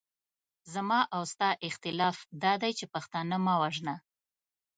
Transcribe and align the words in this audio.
زما 0.73 0.99
او 1.15 1.21
ستا 1.33 1.49
اختلاف 1.67 2.17
دادی 2.43 2.71
چې 2.79 2.85
پښتانه 2.93 3.35
مه 3.45 3.53
وژنه. 3.61 3.95